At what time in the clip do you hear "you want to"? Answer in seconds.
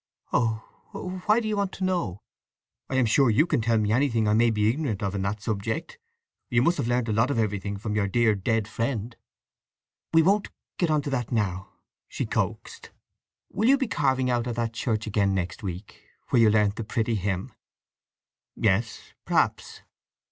1.47-1.83